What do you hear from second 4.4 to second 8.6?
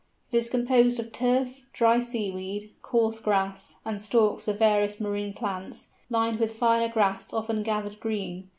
of various marine plants, lined with finer grass often gathered green.